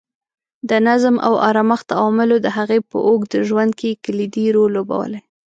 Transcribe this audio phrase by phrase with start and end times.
[0.69, 5.19] د نظم او ارامښت عواملو د هغې په اوږد ژوند کې کلیدي رول لوبولی.